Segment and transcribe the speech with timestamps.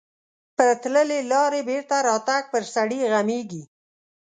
[0.55, 3.63] پر تللې لارې بېرته راتګ پر سړي غمیږي.